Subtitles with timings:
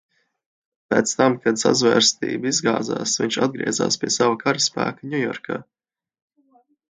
[0.93, 5.59] Pēc tam, kad sazvērestība izgāzās, viņš atgriezās pie sava karaspēka Ņujorkā.